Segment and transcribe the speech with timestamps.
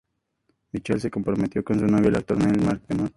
[0.71, 3.09] Michelle se comprometió con su novio el actor Neil McDermott en la Torre Eiffel.